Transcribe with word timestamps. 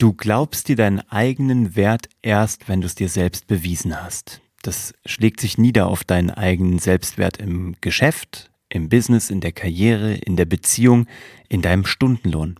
Du 0.00 0.14
glaubst 0.14 0.68
dir 0.68 0.76
deinen 0.76 1.00
eigenen 1.10 1.76
Wert 1.76 2.08
erst, 2.22 2.70
wenn 2.70 2.80
du 2.80 2.86
es 2.86 2.94
dir 2.94 3.10
selbst 3.10 3.46
bewiesen 3.46 4.02
hast. 4.02 4.40
Das 4.62 4.94
schlägt 5.04 5.42
sich 5.42 5.58
nieder 5.58 5.88
auf 5.88 6.04
deinen 6.04 6.30
eigenen 6.30 6.78
Selbstwert 6.78 7.36
im 7.36 7.76
Geschäft, 7.82 8.50
im 8.70 8.88
Business, 8.88 9.28
in 9.28 9.42
der 9.42 9.52
Karriere, 9.52 10.14
in 10.14 10.36
der 10.36 10.46
Beziehung, 10.46 11.06
in 11.50 11.60
deinem 11.60 11.84
Stundenlohn. 11.84 12.56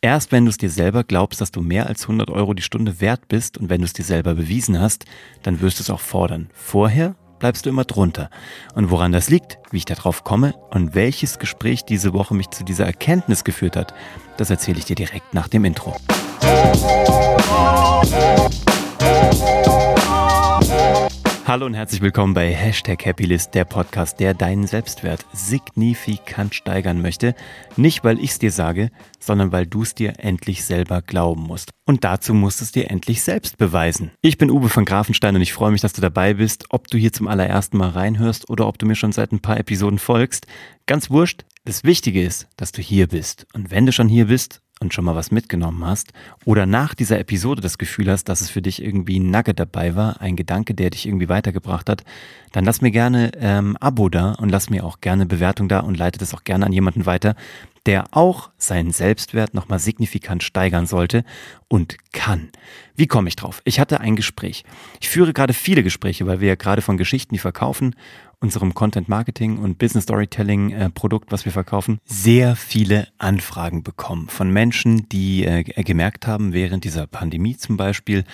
Erst 0.00 0.32
wenn 0.32 0.46
du 0.46 0.50
es 0.50 0.56
dir 0.56 0.68
selber 0.68 1.04
glaubst, 1.04 1.40
dass 1.40 1.52
du 1.52 1.60
mehr 1.60 1.86
als 1.86 2.02
100 2.02 2.28
Euro 2.28 2.54
die 2.54 2.62
Stunde 2.62 3.00
wert 3.00 3.28
bist 3.28 3.56
und 3.56 3.70
wenn 3.70 3.80
du 3.80 3.84
es 3.84 3.92
dir 3.92 4.04
selber 4.04 4.34
bewiesen 4.34 4.80
hast, 4.80 5.04
dann 5.44 5.60
wirst 5.60 5.78
du 5.78 5.84
es 5.84 5.90
auch 5.90 6.00
fordern. 6.00 6.50
Vorher 6.54 7.14
bleibst 7.38 7.66
du 7.66 7.70
immer 7.70 7.84
drunter. 7.84 8.30
Und 8.74 8.90
woran 8.90 9.12
das 9.12 9.30
liegt, 9.30 9.58
wie 9.70 9.76
ich 9.76 9.84
darauf 9.84 10.24
komme 10.24 10.56
und 10.70 10.96
welches 10.96 11.38
Gespräch 11.38 11.84
diese 11.84 12.12
Woche 12.14 12.34
mich 12.34 12.50
zu 12.50 12.64
dieser 12.64 12.84
Erkenntnis 12.84 13.44
geführt 13.44 13.76
hat, 13.76 13.94
das 14.38 14.50
erzähle 14.50 14.78
ich 14.80 14.86
dir 14.86 14.96
direkt 14.96 15.34
nach 15.34 15.46
dem 15.46 15.64
Intro. 15.64 15.96
Hallo 21.54 21.66
und 21.66 21.74
herzlich 21.74 22.00
willkommen 22.00 22.34
bei 22.34 22.52
Hashtag 22.52 23.06
Happylist, 23.06 23.54
der 23.54 23.64
Podcast, 23.64 24.18
der 24.18 24.34
deinen 24.34 24.66
Selbstwert 24.66 25.24
signifikant 25.32 26.52
steigern 26.52 27.00
möchte. 27.00 27.36
Nicht, 27.76 28.02
weil 28.02 28.18
ich 28.18 28.30
es 28.30 28.38
dir 28.40 28.50
sage, 28.50 28.90
sondern 29.20 29.52
weil 29.52 29.64
du 29.64 29.82
es 29.82 29.94
dir 29.94 30.14
endlich 30.18 30.64
selber 30.64 31.00
glauben 31.00 31.42
musst. 31.42 31.70
Und 31.84 32.02
dazu 32.02 32.34
musst 32.34 32.60
du 32.60 32.64
es 32.64 32.72
dir 32.72 32.90
endlich 32.90 33.22
selbst 33.22 33.56
beweisen. 33.56 34.10
Ich 34.20 34.36
bin 34.36 34.50
Uwe 34.50 34.68
von 34.68 34.84
Grafenstein 34.84 35.36
und 35.36 35.42
ich 35.42 35.52
freue 35.52 35.70
mich, 35.70 35.80
dass 35.80 35.92
du 35.92 36.00
dabei 36.00 36.34
bist. 36.34 36.64
Ob 36.70 36.88
du 36.88 36.98
hier 36.98 37.12
zum 37.12 37.28
allerersten 37.28 37.76
Mal 37.76 37.90
reinhörst 37.90 38.50
oder 38.50 38.66
ob 38.66 38.78
du 38.78 38.86
mir 38.86 38.96
schon 38.96 39.12
seit 39.12 39.30
ein 39.30 39.38
paar 39.40 39.60
Episoden 39.60 40.00
folgst, 40.00 40.48
ganz 40.86 41.08
wurscht. 41.08 41.44
Das 41.64 41.84
Wichtige 41.84 42.24
ist, 42.24 42.48
dass 42.56 42.72
du 42.72 42.82
hier 42.82 43.06
bist. 43.06 43.46
Und 43.52 43.70
wenn 43.70 43.86
du 43.86 43.92
schon 43.92 44.08
hier 44.08 44.26
bist 44.26 44.60
und 44.80 44.92
schon 44.92 45.04
mal 45.04 45.14
was 45.14 45.30
mitgenommen 45.30 45.84
hast 45.84 46.12
oder 46.44 46.66
nach 46.66 46.94
dieser 46.94 47.18
Episode 47.18 47.62
das 47.62 47.78
Gefühl 47.78 48.10
hast, 48.10 48.24
dass 48.24 48.40
es 48.40 48.50
für 48.50 48.62
dich 48.62 48.82
irgendwie 48.82 49.18
ein 49.18 49.30
Nugget 49.30 49.58
dabei 49.58 49.94
war, 49.94 50.20
ein 50.20 50.36
Gedanke, 50.36 50.74
der 50.74 50.90
dich 50.90 51.06
irgendwie 51.06 51.28
weitergebracht 51.28 51.88
hat, 51.88 52.04
dann 52.52 52.64
lass 52.64 52.80
mir 52.80 52.90
gerne 52.90 53.32
ähm, 53.38 53.76
Abo 53.80 54.08
da 54.08 54.32
und 54.32 54.50
lass 54.50 54.70
mir 54.70 54.84
auch 54.84 55.00
gerne 55.00 55.26
Bewertung 55.26 55.68
da 55.68 55.80
und 55.80 55.96
leite 55.96 56.18
das 56.18 56.34
auch 56.34 56.44
gerne 56.44 56.66
an 56.66 56.72
jemanden 56.72 57.06
weiter, 57.06 57.34
der 57.86 58.06
auch 58.12 58.50
seinen 58.56 58.92
Selbstwert 58.92 59.54
nochmal 59.54 59.78
signifikant 59.78 60.42
steigern 60.42 60.86
sollte 60.86 61.24
und 61.68 61.96
kann. 62.12 62.50
Wie 62.96 63.06
komme 63.06 63.28
ich 63.28 63.36
drauf? 63.36 63.60
Ich 63.64 63.80
hatte 63.80 64.00
ein 64.00 64.16
Gespräch. 64.16 64.64
Ich 65.00 65.08
führe 65.08 65.32
gerade 65.32 65.52
viele 65.52 65.82
Gespräche, 65.82 66.26
weil 66.26 66.40
wir 66.40 66.48
ja 66.48 66.54
gerade 66.54 66.82
von 66.82 66.96
Geschichten, 66.96 67.34
die 67.34 67.38
verkaufen, 67.38 67.94
unserem 68.40 68.74
Content 68.74 69.08
Marketing 69.08 69.58
und 69.58 69.78
Business 69.78 70.04
Storytelling 70.04 70.70
äh, 70.70 70.90
Produkt, 70.90 71.32
was 71.32 71.44
wir 71.44 71.52
verkaufen, 71.52 71.98
sehr 72.04 72.56
viele 72.56 73.08
Anfragen 73.18 73.82
bekommen 73.82 74.28
von 74.28 74.50
Menschen, 74.50 75.08
die 75.08 75.44
äh, 75.44 75.62
gemerkt 75.62 76.26
haben, 76.26 76.52
während 76.52 76.84
dieser 76.84 77.06
Pandemie 77.06 77.56
zum 77.56 77.76
Beispiel, 77.76 78.24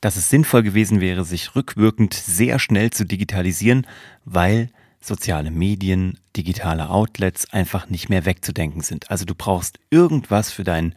dass 0.00 0.16
es 0.16 0.28
sinnvoll 0.28 0.62
gewesen 0.62 1.00
wäre, 1.00 1.24
sich 1.24 1.54
rückwirkend 1.54 2.14
sehr 2.14 2.58
schnell 2.58 2.90
zu 2.90 3.04
digitalisieren, 3.04 3.86
weil 4.24 4.70
soziale 5.00 5.50
Medien, 5.50 6.18
digitale 6.36 6.90
Outlets 6.90 7.50
einfach 7.52 7.88
nicht 7.88 8.08
mehr 8.08 8.24
wegzudenken 8.24 8.82
sind. 8.82 9.10
Also 9.10 9.24
du 9.24 9.34
brauchst 9.34 9.78
irgendwas 9.90 10.52
für 10.52 10.64
dein 10.64 10.94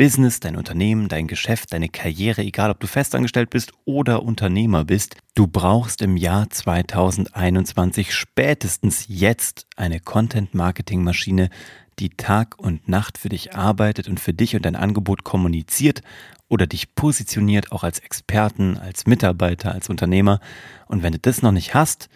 Business, 0.00 0.40
dein 0.40 0.56
Unternehmen, 0.56 1.08
dein 1.08 1.26
Geschäft, 1.26 1.74
deine 1.74 1.90
Karriere, 1.90 2.40
egal 2.40 2.70
ob 2.70 2.80
du 2.80 2.86
festangestellt 2.86 3.50
bist 3.50 3.72
oder 3.84 4.22
Unternehmer 4.22 4.86
bist, 4.86 5.16
du 5.34 5.46
brauchst 5.46 6.00
im 6.00 6.16
Jahr 6.16 6.48
2021 6.48 8.14
spätestens 8.14 9.04
jetzt 9.08 9.66
eine 9.76 10.00
Content-Marketing-Maschine, 10.00 11.50
die 11.98 12.08
Tag 12.08 12.58
und 12.58 12.88
Nacht 12.88 13.18
für 13.18 13.28
dich 13.28 13.54
arbeitet 13.54 14.08
und 14.08 14.20
für 14.20 14.32
dich 14.32 14.56
und 14.56 14.64
dein 14.64 14.74
Angebot 14.74 15.22
kommuniziert 15.22 16.00
oder 16.48 16.66
dich 16.66 16.94
positioniert, 16.94 17.70
auch 17.70 17.84
als 17.84 17.98
Experten, 17.98 18.78
als 18.78 19.06
Mitarbeiter, 19.06 19.72
als 19.72 19.90
Unternehmer. 19.90 20.40
Und 20.86 21.02
wenn 21.02 21.12
du 21.12 21.18
das 21.18 21.42
noch 21.42 21.52
nicht 21.52 21.74
hast, 21.74 22.08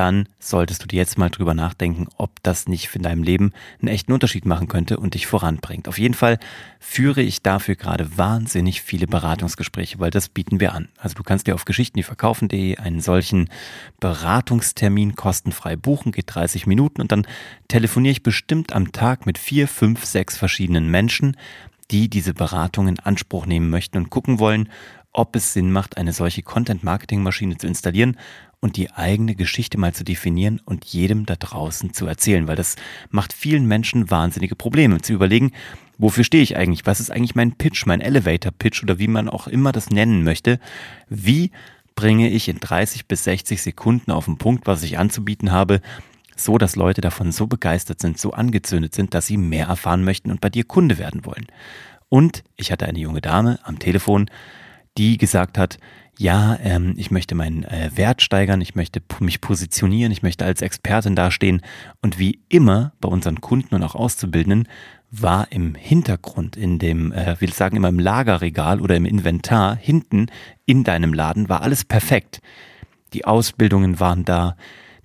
dann 0.00 0.30
solltest 0.38 0.82
du 0.82 0.86
dir 0.86 0.96
jetzt 0.96 1.18
mal 1.18 1.28
drüber 1.28 1.52
nachdenken, 1.52 2.08
ob 2.16 2.42
das 2.42 2.66
nicht 2.66 2.88
für 2.88 2.98
deinem 2.98 3.22
Leben 3.22 3.52
einen 3.82 3.88
echten 3.88 4.12
Unterschied 4.12 4.46
machen 4.46 4.66
könnte 4.66 4.96
und 4.98 5.12
dich 5.12 5.26
voranbringt. 5.26 5.88
Auf 5.88 5.98
jeden 5.98 6.14
Fall 6.14 6.38
führe 6.78 7.20
ich 7.20 7.42
dafür 7.42 7.76
gerade 7.76 8.16
wahnsinnig 8.16 8.80
viele 8.80 9.06
Beratungsgespräche, 9.06 9.98
weil 9.98 10.10
das 10.10 10.30
bieten 10.30 10.58
wir 10.58 10.72
an. 10.72 10.88
Also 10.96 11.16
du 11.16 11.22
kannst 11.22 11.46
dir 11.46 11.54
auf 11.54 11.66
Geschichten, 11.66 11.98
die 11.98 12.02
verkaufen.de 12.02 12.78
einen 12.78 13.02
solchen 13.02 13.50
Beratungstermin 14.00 15.16
kostenfrei 15.16 15.76
buchen, 15.76 16.12
geht 16.12 16.34
30 16.34 16.66
Minuten 16.66 17.02
und 17.02 17.12
dann 17.12 17.26
telefoniere 17.68 18.12
ich 18.12 18.22
bestimmt 18.22 18.72
am 18.72 18.92
Tag 18.92 19.26
mit 19.26 19.36
vier, 19.36 19.68
fünf, 19.68 20.06
sechs 20.06 20.38
verschiedenen 20.38 20.90
Menschen, 20.90 21.36
die 21.90 22.08
diese 22.08 22.32
Beratung 22.32 22.88
in 22.88 23.00
Anspruch 23.00 23.44
nehmen 23.44 23.68
möchten 23.68 23.98
und 23.98 24.08
gucken 24.08 24.38
wollen, 24.38 24.70
ob 25.12 25.36
es 25.36 25.52
Sinn 25.52 25.72
macht, 25.72 25.98
eine 25.98 26.14
solche 26.14 26.42
Content-Marketing-Maschine 26.42 27.58
zu 27.58 27.66
installieren 27.66 28.16
und 28.60 28.76
die 28.76 28.90
eigene 28.90 29.34
Geschichte 29.34 29.78
mal 29.78 29.94
zu 29.94 30.04
definieren 30.04 30.60
und 30.64 30.84
jedem 30.84 31.26
da 31.26 31.34
draußen 31.36 31.94
zu 31.94 32.06
erzählen, 32.06 32.46
weil 32.46 32.56
das 32.56 32.76
macht 33.10 33.32
vielen 33.32 33.66
Menschen 33.66 34.10
wahnsinnige 34.10 34.54
Probleme, 34.54 35.00
zu 35.00 35.14
überlegen, 35.14 35.52
wofür 35.98 36.24
stehe 36.24 36.42
ich 36.42 36.56
eigentlich, 36.56 36.86
was 36.86 37.00
ist 37.00 37.10
eigentlich 37.10 37.34
mein 37.34 37.52
Pitch, 37.52 37.86
mein 37.86 38.00
Elevator-Pitch 38.00 38.82
oder 38.82 38.98
wie 38.98 39.08
man 39.08 39.28
auch 39.28 39.46
immer 39.46 39.72
das 39.72 39.90
nennen 39.90 40.24
möchte, 40.24 40.60
wie 41.08 41.50
bringe 41.94 42.30
ich 42.30 42.48
in 42.48 42.60
30 42.60 43.06
bis 43.06 43.24
60 43.24 43.60
Sekunden 43.60 44.10
auf 44.10 44.26
den 44.26 44.38
Punkt, 44.38 44.66
was 44.66 44.82
ich 44.82 44.98
anzubieten 44.98 45.52
habe, 45.52 45.80
so 46.36 46.58
dass 46.58 46.76
Leute 46.76 47.00
davon 47.00 47.32
so 47.32 47.46
begeistert 47.46 48.00
sind, 48.00 48.18
so 48.18 48.32
angezündet 48.32 48.94
sind, 48.94 49.14
dass 49.14 49.26
sie 49.26 49.36
mehr 49.36 49.66
erfahren 49.66 50.04
möchten 50.04 50.30
und 50.30 50.40
bei 50.40 50.48
dir 50.48 50.64
Kunde 50.64 50.98
werden 50.98 51.24
wollen. 51.24 51.46
Und 52.08 52.42
ich 52.56 52.72
hatte 52.72 52.86
eine 52.86 52.98
junge 52.98 53.20
Dame 53.20 53.58
am 53.62 53.78
Telefon, 53.78 54.30
die 54.96 55.18
gesagt 55.18 55.58
hat, 55.58 55.78
ja, 56.20 56.58
ähm, 56.62 56.92
ich 56.98 57.10
möchte 57.10 57.34
meinen 57.34 57.64
äh, 57.64 57.90
Wert 57.94 58.20
steigern, 58.20 58.60
ich 58.60 58.74
möchte 58.74 59.00
mich 59.20 59.40
positionieren, 59.40 60.12
ich 60.12 60.22
möchte 60.22 60.44
als 60.44 60.60
Expertin 60.60 61.16
dastehen. 61.16 61.62
Und 62.02 62.18
wie 62.18 62.40
immer 62.50 62.92
bei 63.00 63.08
unseren 63.08 63.40
Kunden 63.40 63.74
und 63.74 63.82
auch 63.82 63.94
Auszubildenden 63.94 64.68
war 65.10 65.50
im 65.50 65.74
Hintergrund, 65.74 66.58
in 66.58 66.78
dem, 66.78 67.10
äh, 67.12 67.40
wir 67.40 67.48
sagen 67.48 67.78
immer 67.78 67.88
im 67.88 67.98
Lagerregal 67.98 68.82
oder 68.82 68.96
im 68.96 69.06
Inventar, 69.06 69.74
hinten 69.76 70.26
in 70.66 70.84
deinem 70.84 71.14
Laden 71.14 71.48
war 71.48 71.62
alles 71.62 71.84
perfekt. 71.84 72.42
Die 73.14 73.24
Ausbildungen 73.24 73.98
waren 73.98 74.26
da, 74.26 74.56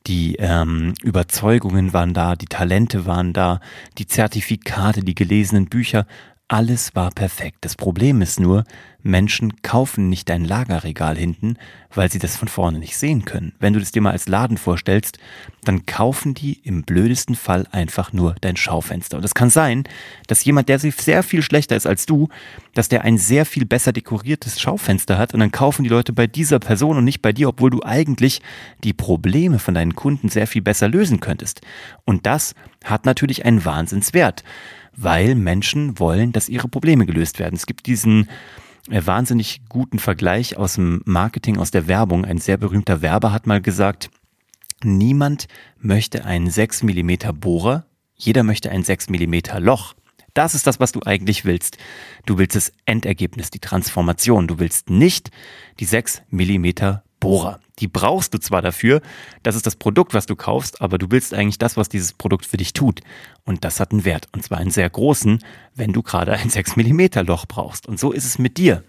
die 0.07 0.35
ähm, 0.37 0.95
Überzeugungen 1.01 1.93
waren 1.93 2.13
da, 2.13 2.35
die 2.35 2.47
Talente 2.47 3.05
waren 3.05 3.31
da, 3.31 3.61
die 3.97 4.05
Zertifikate, 4.05 4.99
die 4.99 5.15
gelesenen 5.15 5.67
Bücher, 5.67 6.07
alles 6.47 6.95
war 6.95 7.09
perfekt. 7.09 7.59
Das 7.61 7.75
Problem 7.75 8.21
ist 8.21 8.39
nur, 8.39 8.65
Menschen 9.01 9.61
kaufen 9.61 10.09
nicht 10.09 10.29
dein 10.29 10.45
Lagerregal 10.45 11.17
hinten, 11.17 11.57
weil 11.93 12.11
sie 12.11 12.19
das 12.19 12.37
von 12.37 12.47
vorne 12.47 12.79
nicht 12.79 12.97
sehen 12.97 13.25
können. 13.25 13.53
Wenn 13.59 13.73
du 13.73 13.79
das 13.79 13.91
dir 13.91 14.01
mal 14.01 14.11
als 14.11 14.27
Laden 14.27 14.57
vorstellst, 14.57 15.17
dann 15.63 15.85
kaufen 15.85 16.33
die 16.33 16.53
im 16.63 16.83
blödesten 16.83 17.35
Fall 17.35 17.67
einfach 17.71 18.13
nur 18.13 18.35
dein 18.41 18.57
Schaufenster. 18.57 19.17
Und 19.17 19.25
es 19.25 19.33
kann 19.33 19.49
sein, 19.49 19.85
dass 20.27 20.45
jemand, 20.45 20.69
der 20.69 20.79
sehr 20.79 21.23
viel 21.23 21.41
schlechter 21.41 21.75
ist 21.75 21.87
als 21.87 22.05
du, 22.05 22.29
dass 22.75 22.87
der 22.87 23.03
ein 23.03 23.17
sehr 23.17 23.45
viel 23.45 23.65
besser 23.65 23.91
dekoriertes 23.91 24.59
Schaufenster 24.59 25.17
hat 25.17 25.33
und 25.33 25.39
dann 25.39 25.51
kaufen 25.51 25.83
die 25.83 25.89
Leute 25.89 26.13
bei 26.13 26.27
dieser 26.27 26.59
Person 26.59 26.97
und 26.97 27.03
nicht 27.03 27.23
bei 27.23 27.33
dir, 27.33 27.49
obwohl 27.49 27.71
du 27.71 27.81
eigentlich 27.83 28.41
die 28.83 28.93
Probleme 28.93 29.57
von 29.57 29.73
deinen 29.73 29.95
Kunden 29.95 30.29
sehr 30.29 30.45
viel 30.45 30.61
besser 30.61 30.87
lösen 30.87 31.19
könntest. 31.19 31.61
Und 32.05 32.27
das 32.27 32.53
hat 32.83 33.05
natürlich 33.05 33.45
einen 33.45 33.65
Wahnsinnswert 33.65 34.43
weil 34.95 35.35
Menschen 35.35 35.99
wollen, 35.99 36.31
dass 36.31 36.49
ihre 36.49 36.67
Probleme 36.67 37.05
gelöst 37.05 37.39
werden. 37.39 37.55
Es 37.55 37.65
gibt 37.65 37.85
diesen 37.85 38.29
äh, 38.89 39.01
wahnsinnig 39.05 39.61
guten 39.69 39.99
Vergleich 39.99 40.57
aus 40.57 40.75
dem 40.75 41.01
Marketing, 41.05 41.57
aus 41.57 41.71
der 41.71 41.87
Werbung. 41.87 42.25
Ein 42.25 42.37
sehr 42.37 42.57
berühmter 42.57 43.01
Werber 43.01 43.31
hat 43.31 43.47
mal 43.47 43.61
gesagt, 43.61 44.09
niemand 44.83 45.47
möchte 45.79 46.25
einen 46.25 46.49
6 46.49 46.83
Millimeter 46.83 47.33
Bohrer, 47.33 47.85
jeder 48.15 48.43
möchte 48.43 48.71
ein 48.71 48.83
6 48.83 49.09
Millimeter 49.09 49.59
Loch. 49.59 49.93
Das 50.35 50.53
ist 50.53 50.67
das, 50.67 50.79
was 50.79 50.91
du 50.91 50.99
eigentlich 51.03 51.45
willst. 51.45 51.77
Du 52.25 52.37
willst 52.37 52.55
das 52.55 52.71
Endergebnis, 52.85 53.49
die 53.49 53.59
Transformation. 53.59 54.47
Du 54.47 54.59
willst 54.59 54.89
nicht 54.89 55.31
die 55.79 55.85
6 55.85 56.23
Millimeter 56.29 57.03
Bohrer. 57.21 57.59
Die 57.79 57.87
brauchst 57.87 58.33
du 58.33 58.37
zwar 58.37 58.61
dafür, 58.61 59.01
das 59.43 59.55
ist 59.55 59.65
das 59.65 59.77
Produkt, 59.77 60.13
was 60.13 60.25
du 60.25 60.35
kaufst, 60.35 60.81
aber 60.81 60.97
du 60.97 61.07
willst 61.09 61.33
eigentlich 61.33 61.57
das, 61.57 61.77
was 61.77 61.89
dieses 61.89 62.13
Produkt 62.13 62.45
für 62.45 62.57
dich 62.57 62.73
tut. 62.73 62.99
Und 63.45 63.63
das 63.63 63.79
hat 63.79 63.91
einen 63.91 64.03
Wert. 64.03 64.27
Und 64.33 64.43
zwar 64.43 64.57
einen 64.57 64.71
sehr 64.71 64.89
großen, 64.89 65.39
wenn 65.73 65.93
du 65.93 66.03
gerade 66.03 66.33
ein 66.33 66.49
6 66.49 66.75
mm 66.75 67.25
Loch 67.25 67.45
brauchst. 67.47 67.87
Und 67.87 67.99
so 67.99 68.11
ist 68.11 68.25
es 68.25 68.37
mit 68.37 68.57
dir. 68.57 68.83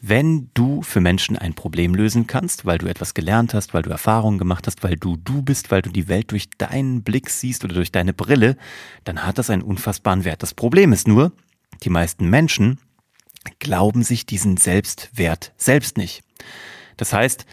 Wenn 0.00 0.50
du 0.54 0.82
für 0.82 1.00
Menschen 1.00 1.36
ein 1.36 1.54
Problem 1.54 1.94
lösen 1.94 2.28
kannst, 2.28 2.64
weil 2.64 2.78
du 2.78 2.86
etwas 2.86 3.14
gelernt 3.14 3.52
hast, 3.52 3.74
weil 3.74 3.82
du 3.82 3.90
Erfahrungen 3.90 4.38
gemacht 4.38 4.68
hast, 4.68 4.84
weil 4.84 4.96
du 4.96 5.16
du 5.16 5.42
bist, 5.42 5.72
weil 5.72 5.82
du 5.82 5.90
die 5.90 6.06
Welt 6.06 6.30
durch 6.30 6.48
deinen 6.50 7.02
Blick 7.02 7.30
siehst 7.30 7.64
oder 7.64 7.74
durch 7.74 7.90
deine 7.90 8.12
Brille, 8.12 8.56
dann 9.02 9.26
hat 9.26 9.38
das 9.38 9.50
einen 9.50 9.62
unfassbaren 9.62 10.24
Wert. 10.24 10.42
Das 10.44 10.54
Problem 10.54 10.92
ist 10.92 11.08
nur, 11.08 11.32
die 11.82 11.90
meisten 11.90 12.30
Menschen 12.30 12.78
glauben 13.58 14.04
sich 14.04 14.24
diesen 14.24 14.56
Selbstwert 14.56 15.52
selbst 15.56 15.96
nicht. 15.96 16.22
Das 16.96 17.12
heißt, 17.12 17.44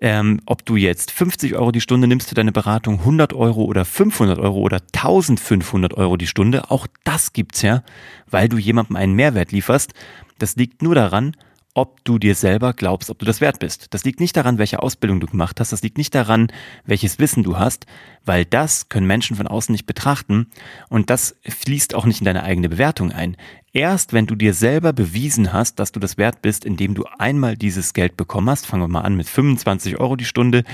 ähm, 0.00 0.40
ob 0.46 0.64
du 0.64 0.76
jetzt 0.76 1.10
50 1.10 1.54
Euro 1.54 1.72
die 1.72 1.80
Stunde 1.80 2.08
nimmst 2.08 2.30
für 2.30 2.34
deine 2.34 2.52
Beratung, 2.52 3.00
100 3.00 3.34
Euro 3.34 3.64
oder 3.64 3.84
500 3.84 4.38
Euro 4.38 4.60
oder 4.60 4.80
1500 4.94 5.94
Euro 5.94 6.16
die 6.16 6.26
Stunde, 6.26 6.70
auch 6.70 6.86
das 7.04 7.32
gibt's 7.34 7.62
ja, 7.62 7.84
weil 8.28 8.48
du 8.48 8.56
jemandem 8.56 8.96
einen 8.96 9.14
Mehrwert 9.14 9.52
lieferst. 9.52 9.92
Das 10.38 10.56
liegt 10.56 10.82
nur 10.82 10.94
daran, 10.94 11.36
ob 11.74 12.04
du 12.04 12.18
dir 12.18 12.34
selber 12.34 12.74
glaubst, 12.74 13.08
ob 13.08 13.18
du 13.18 13.24
das 13.24 13.40
wert 13.40 13.58
bist. 13.58 13.86
Das 13.90 14.04
liegt 14.04 14.20
nicht 14.20 14.36
daran, 14.36 14.58
welche 14.58 14.82
Ausbildung 14.82 15.20
du 15.20 15.26
gemacht 15.26 15.58
hast, 15.58 15.72
das 15.72 15.82
liegt 15.82 15.96
nicht 15.96 16.14
daran, 16.14 16.48
welches 16.84 17.18
Wissen 17.18 17.42
du 17.42 17.58
hast, 17.58 17.86
weil 18.26 18.44
das 18.44 18.90
können 18.90 19.06
Menschen 19.06 19.36
von 19.36 19.46
außen 19.46 19.72
nicht 19.72 19.86
betrachten 19.86 20.48
und 20.90 21.08
das 21.08 21.36
fließt 21.48 21.94
auch 21.94 22.04
nicht 22.04 22.20
in 22.20 22.26
deine 22.26 22.42
eigene 22.42 22.68
Bewertung 22.68 23.10
ein. 23.10 23.36
Erst 23.72 24.12
wenn 24.12 24.26
du 24.26 24.34
dir 24.34 24.52
selber 24.52 24.92
bewiesen 24.92 25.54
hast, 25.54 25.78
dass 25.78 25.92
du 25.92 26.00
das 26.00 26.18
wert 26.18 26.42
bist, 26.42 26.66
indem 26.66 26.94
du 26.94 27.04
einmal 27.18 27.56
dieses 27.56 27.94
Geld 27.94 28.18
bekommen 28.18 28.50
hast, 28.50 28.66
fangen 28.66 28.82
wir 28.82 28.88
mal 28.88 29.00
an 29.00 29.16
mit 29.16 29.26
25 29.26 29.98
Euro 29.98 30.16
die 30.16 30.26
Stunde, 30.26 30.64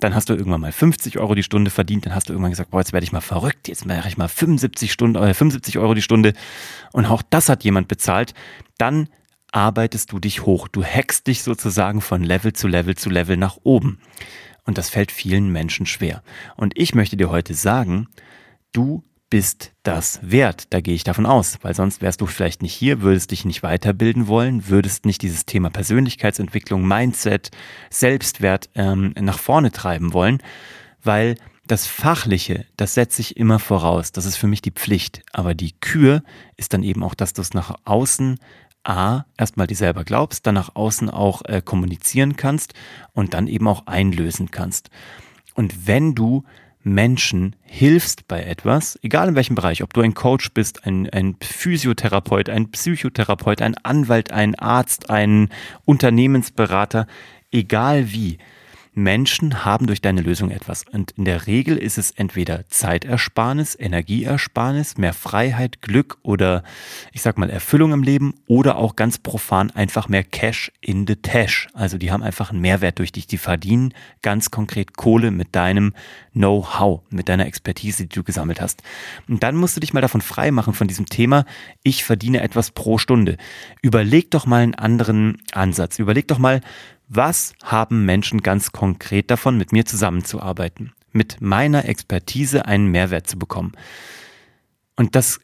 dann 0.00 0.12
hast 0.12 0.28
du 0.28 0.34
irgendwann 0.34 0.62
mal 0.62 0.72
50 0.72 1.20
Euro 1.20 1.36
die 1.36 1.44
Stunde 1.44 1.70
verdient, 1.70 2.06
dann 2.06 2.16
hast 2.16 2.28
du 2.28 2.32
irgendwann 2.32 2.50
gesagt, 2.50 2.72
boah, 2.72 2.80
jetzt 2.80 2.92
werde 2.92 3.04
ich 3.04 3.12
mal 3.12 3.20
verrückt, 3.20 3.68
jetzt 3.68 3.86
mache 3.86 4.08
ich 4.08 4.16
mal 4.16 4.26
75 4.26 4.90
Stunden, 4.90 5.22
äh, 5.22 5.34
75 5.34 5.78
Euro 5.78 5.94
die 5.94 6.02
Stunde 6.02 6.32
und 6.92 7.06
auch 7.06 7.22
das 7.30 7.48
hat 7.48 7.62
jemand 7.62 7.86
bezahlt, 7.86 8.34
dann 8.76 9.08
arbeitest 9.58 10.12
du 10.12 10.20
dich 10.20 10.46
hoch. 10.46 10.68
Du 10.68 10.84
hackst 10.84 11.26
dich 11.26 11.42
sozusagen 11.42 12.00
von 12.00 12.22
Level 12.22 12.52
zu 12.52 12.68
Level 12.68 12.94
zu 12.94 13.10
Level 13.10 13.36
nach 13.36 13.58
oben. 13.64 13.98
Und 14.64 14.78
das 14.78 14.88
fällt 14.88 15.10
vielen 15.10 15.50
Menschen 15.50 15.84
schwer. 15.84 16.22
Und 16.56 16.78
ich 16.78 16.94
möchte 16.94 17.16
dir 17.16 17.28
heute 17.28 17.54
sagen, 17.54 18.06
du 18.70 19.02
bist 19.30 19.72
das 19.82 20.20
wert. 20.22 20.68
Da 20.70 20.80
gehe 20.80 20.94
ich 20.94 21.02
davon 21.02 21.26
aus, 21.26 21.58
weil 21.62 21.74
sonst 21.74 22.00
wärst 22.00 22.20
du 22.20 22.26
vielleicht 22.26 22.62
nicht 22.62 22.72
hier, 22.72 23.02
würdest 23.02 23.32
dich 23.32 23.44
nicht 23.44 23.64
weiterbilden 23.64 24.28
wollen, 24.28 24.68
würdest 24.68 25.04
nicht 25.04 25.22
dieses 25.22 25.44
Thema 25.44 25.70
Persönlichkeitsentwicklung, 25.70 26.86
Mindset, 26.86 27.50
Selbstwert 27.90 28.70
ähm, 28.76 29.12
nach 29.18 29.40
vorne 29.40 29.72
treiben 29.72 30.12
wollen, 30.12 30.40
weil 31.02 31.34
das 31.66 31.86
Fachliche, 31.86 32.64
das 32.76 32.94
setze 32.94 33.20
ich 33.22 33.36
immer 33.36 33.58
voraus. 33.58 34.12
Das 34.12 34.24
ist 34.24 34.36
für 34.36 34.46
mich 34.46 34.62
die 34.62 34.70
Pflicht. 34.70 35.22
Aber 35.32 35.54
die 35.54 35.72
Kür 35.72 36.22
ist 36.56 36.72
dann 36.72 36.84
eben 36.84 37.02
auch, 37.02 37.14
dass 37.14 37.32
du 37.32 37.42
es 37.42 37.54
nach 37.54 37.74
außen 37.84 38.38
A, 38.88 39.26
erstmal 39.36 39.66
dir 39.66 39.76
selber 39.76 40.04
glaubst, 40.04 40.46
dann 40.46 40.54
nach 40.54 40.74
außen 40.74 41.10
auch 41.10 41.42
äh, 41.44 41.60
kommunizieren 41.62 42.36
kannst 42.36 42.72
und 43.12 43.34
dann 43.34 43.46
eben 43.46 43.68
auch 43.68 43.86
einlösen 43.86 44.50
kannst. 44.50 44.90
Und 45.54 45.86
wenn 45.86 46.14
du 46.14 46.44
Menschen 46.82 47.54
hilfst 47.62 48.28
bei 48.28 48.42
etwas, 48.42 48.98
egal 49.02 49.28
in 49.28 49.34
welchem 49.34 49.56
Bereich, 49.56 49.82
ob 49.82 49.92
du 49.92 50.00
ein 50.00 50.14
Coach 50.14 50.52
bist, 50.52 50.86
ein, 50.86 51.08
ein 51.10 51.36
Physiotherapeut, 51.42 52.48
ein 52.48 52.70
Psychotherapeut, 52.70 53.60
ein 53.60 53.74
Anwalt, 53.82 54.32
ein 54.32 54.54
Arzt, 54.54 55.10
ein 55.10 55.50
Unternehmensberater, 55.84 57.06
egal 57.50 58.10
wie, 58.12 58.38
Menschen 58.98 59.64
haben 59.64 59.86
durch 59.86 60.02
deine 60.02 60.20
Lösung 60.20 60.50
etwas. 60.50 60.84
Und 60.92 61.12
in 61.12 61.24
der 61.24 61.46
Regel 61.46 61.76
ist 61.76 61.98
es 61.98 62.10
entweder 62.10 62.68
Zeitersparnis, 62.68 63.76
Energieersparnis, 63.78 64.98
mehr 64.98 65.14
Freiheit, 65.14 65.80
Glück 65.80 66.18
oder 66.22 66.64
ich 67.12 67.22
sag 67.22 67.38
mal 67.38 67.48
Erfüllung 67.48 67.92
im 67.92 68.02
Leben 68.02 68.34
oder 68.46 68.76
auch 68.76 68.96
ganz 68.96 69.18
profan 69.18 69.70
einfach 69.70 70.08
mehr 70.08 70.24
Cash 70.24 70.72
in 70.80 71.06
the 71.06 71.16
Tash. 71.16 71.68
Also 71.72 71.96
die 71.96 72.10
haben 72.10 72.22
einfach 72.22 72.50
einen 72.50 72.60
Mehrwert 72.60 72.98
durch 72.98 73.12
dich. 73.12 73.26
Die 73.26 73.38
verdienen 73.38 73.94
ganz 74.22 74.50
konkret 74.50 74.96
Kohle 74.96 75.30
mit 75.30 75.54
deinem 75.54 75.94
Know-how, 76.32 77.02
mit 77.10 77.28
deiner 77.28 77.46
Expertise, 77.46 78.06
die 78.06 78.14
du 78.14 78.24
gesammelt 78.24 78.60
hast. 78.60 78.82
Und 79.28 79.42
dann 79.42 79.56
musst 79.56 79.76
du 79.76 79.80
dich 79.80 79.92
mal 79.92 80.00
davon 80.00 80.20
frei 80.20 80.50
machen 80.50 80.74
von 80.74 80.88
diesem 80.88 81.06
Thema, 81.06 81.44
ich 81.82 82.04
verdiene 82.04 82.40
etwas 82.40 82.72
pro 82.72 82.98
Stunde. 82.98 83.36
Überleg 83.80 84.30
doch 84.32 84.46
mal 84.46 84.62
einen 84.62 84.74
anderen 84.74 85.38
Ansatz. 85.52 85.98
Überleg 85.98 86.28
doch 86.28 86.38
mal, 86.38 86.60
was 87.08 87.54
haben 87.62 88.04
Menschen 88.04 88.42
ganz 88.42 88.72
konkret 88.72 89.30
davon, 89.30 89.56
mit 89.56 89.72
mir 89.72 89.84
zusammenzuarbeiten, 89.86 90.92
mit 91.12 91.40
meiner 91.40 91.86
Expertise 91.86 92.66
einen 92.66 92.88
Mehrwert 92.88 93.26
zu 93.26 93.38
bekommen? 93.38 93.72
Und 94.96 95.14
das 95.14 95.40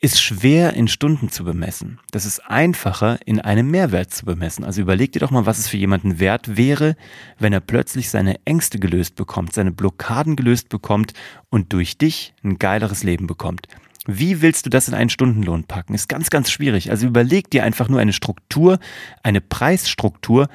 ist 0.00 0.20
schwer 0.20 0.74
in 0.74 0.88
Stunden 0.88 1.30
zu 1.30 1.44
bemessen. 1.44 1.98
Das 2.10 2.26
ist 2.26 2.40
einfacher 2.40 3.18
in 3.24 3.40
einem 3.40 3.70
Mehrwert 3.70 4.12
zu 4.12 4.26
bemessen. 4.26 4.64
Also 4.64 4.82
überleg 4.82 5.12
dir 5.12 5.20
doch 5.20 5.30
mal, 5.30 5.46
was 5.46 5.58
es 5.58 5.68
für 5.68 5.76
jemanden 5.76 6.18
wert 6.18 6.56
wäre, 6.56 6.96
wenn 7.38 7.52
er 7.52 7.60
plötzlich 7.60 8.10
seine 8.10 8.36
Ängste 8.44 8.78
gelöst 8.78 9.16
bekommt, 9.16 9.54
seine 9.54 9.72
Blockaden 9.72 10.36
gelöst 10.36 10.68
bekommt 10.68 11.14
und 11.48 11.72
durch 11.72 11.96
dich 11.96 12.34
ein 12.44 12.58
geileres 12.58 13.02
Leben 13.02 13.26
bekommt. 13.26 13.68
Wie 14.06 14.42
willst 14.42 14.66
du 14.66 14.70
das 14.70 14.88
in 14.88 14.94
einen 14.94 15.10
Stundenlohn 15.10 15.64
packen? 15.64 15.94
Ist 15.94 16.08
ganz, 16.08 16.30
ganz 16.30 16.50
schwierig. 16.50 16.90
Also 16.90 17.06
überleg 17.06 17.50
dir 17.50 17.64
einfach 17.64 17.88
nur 17.88 18.00
eine 18.00 18.12
Struktur, 18.12 18.78
eine 19.22 19.40
Preisstruktur, 19.40 20.48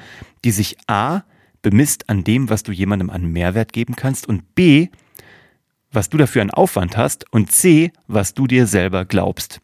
die 0.44 0.50
sich 0.50 0.76
A 0.86 1.22
bemisst 1.62 2.08
an 2.08 2.24
dem, 2.24 2.50
was 2.50 2.62
du 2.62 2.72
jemandem 2.72 3.08
an 3.08 3.26
Mehrwert 3.26 3.72
geben 3.72 3.96
kannst 3.96 4.28
und 4.28 4.54
B, 4.54 4.88
was 5.92 6.08
du 6.08 6.18
dafür 6.18 6.42
an 6.42 6.50
Aufwand 6.50 6.96
hast 6.96 7.24
und 7.32 7.50
C, 7.50 7.92
was 8.06 8.34
du 8.34 8.46
dir 8.46 8.66
selber 8.66 9.04
glaubst. 9.04 9.60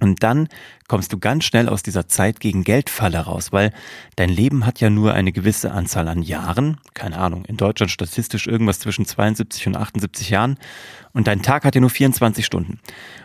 Und 0.00 0.22
dann 0.22 0.48
kommst 0.88 1.12
du 1.12 1.18
ganz 1.18 1.44
schnell 1.44 1.68
aus 1.68 1.82
dieser 1.82 2.08
Zeit 2.08 2.40
gegen 2.40 2.64
Geldfalle 2.64 3.18
raus, 3.18 3.52
weil 3.52 3.72
dein 4.16 4.30
Leben 4.30 4.66
hat 4.66 4.80
ja 4.80 4.90
nur 4.90 5.14
eine 5.14 5.30
gewisse 5.30 5.72
Anzahl 5.72 6.08
an 6.08 6.22
Jahren, 6.22 6.78
keine 6.94 7.18
Ahnung, 7.18 7.44
in 7.44 7.56
Deutschland 7.56 7.92
statistisch 7.92 8.46
irgendwas 8.46 8.80
zwischen 8.80 9.04
72 9.04 9.66
und 9.68 9.76
78 9.76 10.30
Jahren 10.30 10.56
und 11.12 11.26
dein 11.26 11.42
Tag 11.42 11.64
hat 11.64 11.74
ja 11.74 11.80
nur 11.80 11.90
24 11.90 12.44
Stunden. 12.44 12.80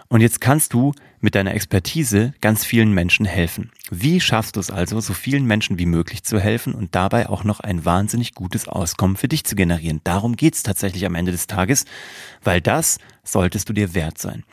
Und 0.08 0.22
jetzt 0.22 0.42
kannst 0.42 0.74
du 0.74 0.94
mit 1.20 1.34
deiner 1.34 1.54
Expertise 1.56 2.34
ganz 2.42 2.64
vielen 2.66 2.92
Menschen 2.92 3.26
helfen. 3.26 3.72
Wie 3.90 4.20
schaffst 4.20 4.56
du 4.56 4.60
es 4.60 4.70
also, 4.70 5.00
so 5.00 5.14
vielen 5.14 5.46
Menschen 5.46 5.80
wie 5.80 5.86
möglich 5.86 6.24
zu 6.24 6.40
helfen 6.40 6.74
und 6.76 6.94
dabei 6.94 7.30
auch 7.30 7.44
noch 7.44 7.60
ein 7.60 7.86
wahnsinnig 7.86 8.36
gutes 8.36 8.68
Auskommen 8.68 9.18
für 9.18 9.28
dich 9.28 9.44
zu 9.44 9.56
generieren? 9.56 10.02
Darum 10.04 10.36
geht's 10.36 10.64
tatsächlich 10.64 11.06
am 11.06 11.16
Ende 11.16 11.32
des 11.32 11.48
Tages, 11.48 11.86
weil 12.44 12.62
das 12.62 13.00
solltest 13.24 13.70
du 13.70 13.74
dir 13.74 13.94
wert 13.96 14.18
sein. 14.18 14.44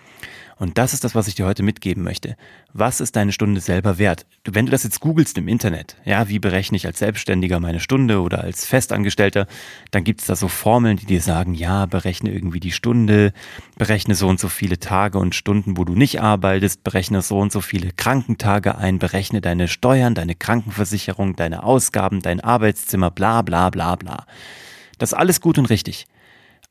Und 0.62 0.78
das 0.78 0.94
ist 0.94 1.02
das, 1.02 1.16
was 1.16 1.26
ich 1.26 1.34
dir 1.34 1.44
heute 1.44 1.64
mitgeben 1.64 2.04
möchte. 2.04 2.36
Was 2.72 3.00
ist 3.00 3.16
deine 3.16 3.32
Stunde 3.32 3.60
selber 3.60 3.98
wert? 3.98 4.26
Wenn 4.44 4.66
du 4.66 4.70
das 4.70 4.84
jetzt 4.84 5.00
googelst 5.00 5.36
im 5.36 5.48
Internet, 5.48 5.96
ja, 6.04 6.28
wie 6.28 6.38
berechne 6.38 6.76
ich 6.76 6.86
als 6.86 7.00
Selbstständiger 7.00 7.58
meine 7.58 7.80
Stunde 7.80 8.20
oder 8.20 8.44
als 8.44 8.64
Festangestellter, 8.64 9.48
dann 9.90 10.04
gibt 10.04 10.20
es 10.20 10.28
da 10.28 10.36
so 10.36 10.46
Formeln, 10.46 10.98
die 10.98 11.06
dir 11.06 11.20
sagen, 11.20 11.54
ja, 11.54 11.86
berechne 11.86 12.30
irgendwie 12.30 12.60
die 12.60 12.70
Stunde, 12.70 13.32
berechne 13.76 14.14
so 14.14 14.28
und 14.28 14.38
so 14.38 14.48
viele 14.48 14.78
Tage 14.78 15.18
und 15.18 15.34
Stunden, 15.34 15.78
wo 15.78 15.84
du 15.84 15.96
nicht 15.96 16.22
arbeitest, 16.22 16.84
berechne 16.84 17.22
so 17.22 17.40
und 17.40 17.50
so 17.50 17.60
viele 17.60 17.90
Krankentage 17.90 18.78
ein, 18.78 19.00
berechne 19.00 19.40
deine 19.40 19.66
Steuern, 19.66 20.14
deine 20.14 20.36
Krankenversicherung, 20.36 21.34
deine 21.34 21.64
Ausgaben, 21.64 22.22
dein 22.22 22.38
Arbeitszimmer, 22.38 23.10
bla 23.10 23.42
bla 23.42 23.68
bla 23.70 23.96
bla. 23.96 24.26
Das 24.98 25.10
ist 25.10 25.18
alles 25.18 25.40
gut 25.40 25.58
und 25.58 25.70
richtig. 25.70 26.06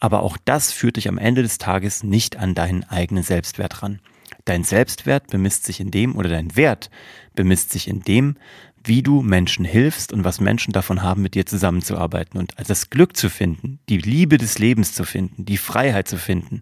Aber 0.02 0.24
auch 0.24 0.36
das 0.44 0.74
führt 0.74 0.98
dich 0.98 1.08
am 1.08 1.18
Ende 1.18 1.44
des 1.44 1.60
Tages 1.60 2.04
nicht 2.04 2.36
an 2.36 2.54
deinen 2.54 2.84
eigenen 2.84 3.24
Selbstwert 3.24 3.82
ran. 3.82 4.02
Dein 4.44 4.64
Selbstwert 4.64 5.28
bemisst 5.28 5.64
sich 5.64 5.80
in 5.80 5.92
dem 5.92 6.16
oder 6.16 6.28
dein 6.28 6.58
Wert 6.58 6.90
bemisst 7.36 7.72
sich 7.72 7.88
in 7.88 8.02
dem, 8.02 8.36
wie 8.84 9.04
du 9.04 9.22
Menschen 9.22 9.64
hilfst 9.64 10.12
und 10.12 10.24
was 10.24 10.40
Menschen 10.42 10.74
davon 10.74 11.04
haben, 11.04 11.22
mit 11.22 11.36
dir 11.36 11.46
zusammenzuarbeiten 11.46 12.40
und 12.40 12.54
das 12.68 12.90
Glück 12.90 13.16
zu 13.16 13.30
finden, 13.30 13.80
die 13.90 14.00
Liebe 14.00 14.38
des 14.38 14.58
Lebens 14.58 14.94
zu 14.94 15.04
finden, 15.04 15.46
die 15.46 15.58
Freiheit 15.58 16.08
zu 16.08 16.18
finden, 16.18 16.62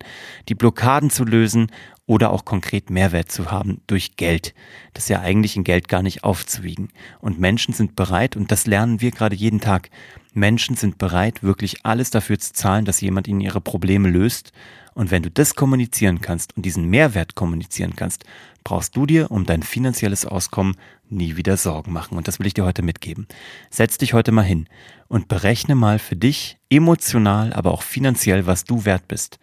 die 0.50 0.56
Blockaden 0.56 1.10
zu 1.10 1.24
lösen 1.24 1.72
oder 2.06 2.32
auch 2.32 2.44
konkret 2.44 2.90
Mehrwert 2.90 3.32
zu 3.32 3.52
haben 3.52 3.82
durch 3.88 4.18
Geld. 4.18 4.54
Das 4.94 5.06
ist 5.06 5.10
ja 5.10 5.22
eigentlich 5.22 5.56
in 5.56 5.64
Geld 5.64 5.88
gar 5.88 6.02
nicht 6.02 6.24
aufzuwiegen. 6.24 6.90
Und 7.22 7.40
Menschen 7.40 7.74
sind 7.74 7.96
bereit, 7.96 8.36
und 8.36 8.52
das 8.52 8.68
lernen 8.68 9.00
wir 9.00 9.12
gerade 9.12 9.36
jeden 9.36 9.62
Tag, 9.62 9.90
Menschen 10.34 10.76
sind 10.76 10.98
bereit, 10.98 11.44
wirklich 11.44 11.86
alles 11.86 12.12
dafür 12.12 12.40
zu 12.40 12.54
zahlen, 12.54 12.86
dass 12.86 13.02
jemand 13.02 13.28
ihnen 13.28 13.42
ihre 13.42 13.62
Probleme 13.62 14.10
löst. 14.10 14.52
Und 14.94 15.12
wenn 15.12 15.24
du 15.24 15.32
das 15.32 15.56
kommunizieren 15.56 16.22
kannst 16.22 16.56
und 16.58 16.66
diesen 16.66 16.90
Mehrwert 16.90 17.36
kommunizieren 17.36 17.96
kannst, 17.96 18.26
brauchst 18.64 18.96
du 18.96 19.06
dir 19.06 19.32
um 19.32 19.46
dein 19.46 19.64
finanzielles 19.64 20.26
Auskommen 20.26 20.76
nie 21.10 21.38
wieder 21.38 21.58
Sorgen 21.58 21.94
machen. 21.94 22.18
Und 22.18 22.28
das 22.28 22.40
will 22.40 22.48
ich 22.48 22.54
dir 22.54 22.66
heute 22.66 22.82
mitgeben. 22.82 23.28
Setz 23.70 23.98
dich 23.98 24.14
heute 24.14 24.32
mal 24.32 24.44
hin 24.44 24.68
und 25.08 25.28
berechne 25.28 25.76
mal 25.76 26.00
für 26.00 26.16
dich 26.16 26.58
emotional, 26.70 27.54
aber 27.54 27.72
auch 27.72 27.82
finanziell, 27.82 28.46
was 28.46 28.66
du 28.66 28.86
wert 28.86 29.08
bist. 29.08 29.40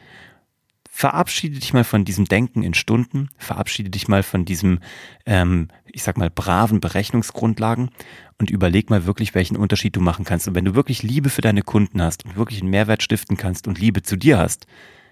Verabschiede 0.99 1.59
dich 1.59 1.75
mal 1.75 1.85
von 1.85 2.07
diesem 2.07 2.25
Denken 2.25 2.63
in 2.63 2.73
Stunden, 2.73 3.29
verabschiede 3.37 3.91
dich 3.91 4.09
mal 4.09 4.23
von 4.23 4.47
diesem, 4.47 4.79
ähm, 5.27 5.69
ich 5.85 6.03
sag 6.03 6.17
mal, 6.17 6.31
braven 6.31 6.81
Berechnungsgrundlagen 6.81 7.91
und 8.39 8.49
überleg 8.49 8.89
mal 8.89 9.05
wirklich, 9.05 9.35
welchen 9.35 9.59
Unterschied 9.59 9.95
du 9.95 10.01
machen 10.01 10.25
kannst. 10.25 10.49
Und 10.49 10.55
wenn 10.55 10.65
du 10.65 10.75
wirklich 10.75 11.03
Liebe 11.03 11.29
für 11.29 11.43
deine 11.43 11.61
Kunden 11.61 12.01
hast 12.01 12.25
und 12.25 12.37
wirklich 12.37 12.63
einen 12.63 12.71
Mehrwert 12.71 13.03
stiften 13.03 13.37
kannst 13.37 13.69
und 13.69 13.79
Liebe 13.79 14.05
zu 14.05 14.17
dir 14.17 14.39
hast, 14.39 14.67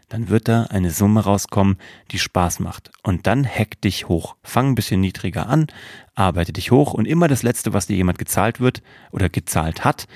dann 0.08 0.30
wird 0.30 0.48
da 0.48 0.62
eine 0.62 0.90
Summe 0.90 1.20
rauskommen, 1.22 1.76
die 2.12 2.18
Spaß 2.18 2.60
macht. 2.60 2.90
Und 3.02 3.26
dann 3.26 3.46
hack 3.46 3.78
dich 3.82 4.08
hoch. 4.08 4.36
Fang 4.42 4.70
ein 4.70 4.74
bisschen 4.76 5.02
niedriger 5.02 5.50
an, 5.50 5.66
arbeite 6.14 6.54
dich 6.54 6.70
hoch 6.70 6.94
und 6.94 7.04
immer 7.04 7.28
das 7.28 7.42
Letzte, 7.42 7.74
was 7.74 7.88
dir 7.88 7.96
jemand 7.96 8.18
gezahlt 8.18 8.58
wird 8.58 8.82
oder 9.12 9.28
gezahlt 9.28 9.84
hat, 9.84 10.06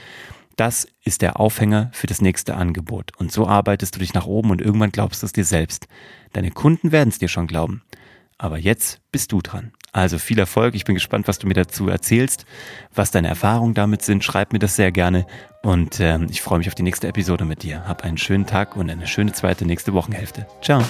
das 0.58 0.88
ist 1.04 1.22
der 1.22 1.38
Aufhänger 1.38 1.90
für 1.92 2.08
das 2.08 2.20
nächste 2.20 2.56
Angebot. 2.56 3.12
Und 3.16 3.30
so 3.32 3.46
arbeitest 3.46 3.94
du 3.94 4.00
dich 4.00 4.12
nach 4.12 4.26
oben 4.26 4.50
und 4.50 4.60
irgendwann 4.60 4.90
glaubst 4.90 5.22
du 5.22 5.26
es 5.26 5.32
dir 5.32 5.44
selbst. 5.44 5.86
Deine 6.32 6.50
Kunden 6.50 6.92
werden 6.92 7.10
es 7.10 7.18
dir 7.18 7.28
schon 7.28 7.46
glauben. 7.46 7.82
Aber 8.38 8.58
jetzt 8.58 9.00
bist 9.10 9.32
du 9.32 9.40
dran. 9.40 9.72
Also 9.92 10.18
viel 10.18 10.38
Erfolg. 10.38 10.74
Ich 10.74 10.84
bin 10.84 10.94
gespannt, 10.94 11.26
was 11.26 11.38
du 11.38 11.46
mir 11.46 11.54
dazu 11.54 11.88
erzählst, 11.88 12.44
was 12.94 13.10
deine 13.10 13.28
Erfahrungen 13.28 13.74
damit 13.74 14.02
sind. 14.02 14.22
Schreib 14.22 14.52
mir 14.52 14.58
das 14.58 14.76
sehr 14.76 14.92
gerne. 14.92 15.26
Und 15.62 15.98
ähm, 16.00 16.26
ich 16.30 16.42
freue 16.42 16.58
mich 16.58 16.68
auf 16.68 16.74
die 16.74 16.82
nächste 16.82 17.08
Episode 17.08 17.44
mit 17.44 17.62
dir. 17.62 17.86
Hab 17.86 18.04
einen 18.04 18.18
schönen 18.18 18.46
Tag 18.46 18.76
und 18.76 18.90
eine 18.90 19.06
schöne 19.06 19.32
zweite 19.32 19.64
nächste 19.64 19.92
Wochenhälfte. 19.92 20.46
Ciao. 20.62 20.84